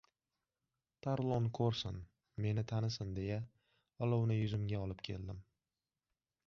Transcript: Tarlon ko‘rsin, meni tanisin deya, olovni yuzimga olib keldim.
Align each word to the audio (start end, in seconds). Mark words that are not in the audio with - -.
Tarlon 1.07 1.49
ko‘rsin, 1.57 1.99
meni 2.47 2.65
tanisin 2.73 3.13
deya, 3.19 3.39
olovni 4.07 4.41
yuzimga 4.43 4.83
olib 4.87 5.07
keldim. 5.11 5.45